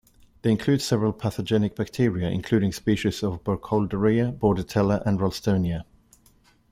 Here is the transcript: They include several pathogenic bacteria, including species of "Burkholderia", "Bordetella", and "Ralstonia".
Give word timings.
They 0.41 0.49
include 0.49 0.81
several 0.81 1.13
pathogenic 1.13 1.75
bacteria, 1.75 2.27
including 2.29 2.71
species 2.71 3.21
of 3.21 3.43
"Burkholderia", 3.43 4.35
"Bordetella", 4.35 5.05
and 5.05 5.19
"Ralstonia". 5.19 5.83